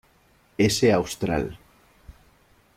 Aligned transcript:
S. 0.57 0.81
Austral. 0.91 1.59